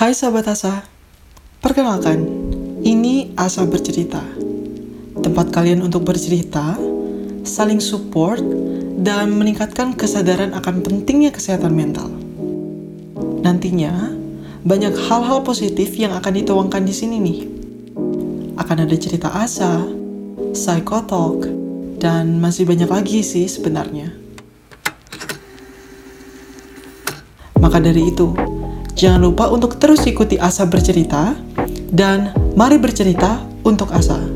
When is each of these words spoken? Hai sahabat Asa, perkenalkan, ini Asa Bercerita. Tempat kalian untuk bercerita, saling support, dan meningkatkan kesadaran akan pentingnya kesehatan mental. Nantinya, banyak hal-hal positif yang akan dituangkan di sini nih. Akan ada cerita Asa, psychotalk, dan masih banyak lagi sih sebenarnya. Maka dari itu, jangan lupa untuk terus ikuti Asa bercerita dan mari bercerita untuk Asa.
Hai 0.00 0.16
sahabat 0.16 0.48
Asa, 0.48 0.80
perkenalkan, 1.60 2.24
ini 2.80 3.36
Asa 3.36 3.68
Bercerita. 3.68 4.24
Tempat 5.20 5.52
kalian 5.52 5.84
untuk 5.84 6.08
bercerita, 6.08 6.72
saling 7.44 7.84
support, 7.84 8.40
dan 8.96 9.28
meningkatkan 9.36 9.92
kesadaran 9.92 10.56
akan 10.56 10.80
pentingnya 10.80 11.28
kesehatan 11.28 11.76
mental. 11.76 12.08
Nantinya, 13.44 14.16
banyak 14.64 14.96
hal-hal 15.04 15.44
positif 15.44 15.92
yang 16.00 16.16
akan 16.16 16.32
dituangkan 16.32 16.80
di 16.80 16.96
sini 16.96 17.20
nih. 17.20 17.40
Akan 18.56 18.80
ada 18.80 18.96
cerita 18.96 19.28
Asa, 19.36 19.84
psychotalk, 20.56 21.44
dan 22.00 22.40
masih 22.40 22.64
banyak 22.64 22.88
lagi 22.88 23.20
sih 23.20 23.44
sebenarnya. 23.44 24.16
Maka 27.60 27.76
dari 27.84 28.08
itu, 28.08 28.32
jangan 29.00 29.32
lupa 29.32 29.48
untuk 29.48 29.80
terus 29.80 30.04
ikuti 30.04 30.36
Asa 30.36 30.68
bercerita 30.68 31.32
dan 31.88 32.36
mari 32.52 32.76
bercerita 32.76 33.40
untuk 33.64 33.88
Asa. 33.96 34.29